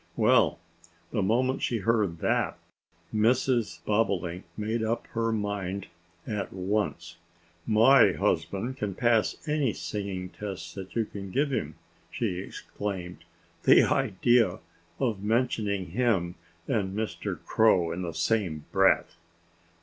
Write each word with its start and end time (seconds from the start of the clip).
Well, 0.15 0.57
the 1.11 1.21
moment 1.21 1.61
she 1.61 1.77
heard 1.77 2.17
that, 2.21 2.57
Mrs. 3.13 3.85
Bobolink 3.85 4.45
made 4.57 4.81
up 4.83 5.05
her 5.11 5.31
mind 5.31 5.89
at 6.25 6.51
once. 6.51 7.17
"My 7.67 8.13
husband 8.13 8.77
can 8.77 8.95
pass 8.95 9.35
any 9.47 9.73
singing 9.73 10.29
test 10.29 10.73
that 10.73 10.95
you 10.95 11.05
can 11.05 11.29
give 11.29 11.51
him!" 11.51 11.75
she 12.09 12.39
exclaimed. 12.39 13.25
"The 13.61 13.83
idea 13.83 14.57
of 14.99 15.21
mentioning 15.21 15.91
him 15.91 16.33
and 16.67 16.97
Mr. 16.97 17.37
Crow 17.45 17.91
in 17.91 18.01
the 18.01 18.13
same 18.15 18.65
breath!" 18.71 19.17